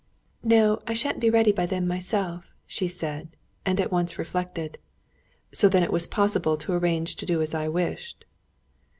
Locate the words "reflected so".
4.17-5.69